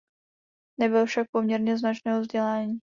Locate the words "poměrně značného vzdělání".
1.31-2.79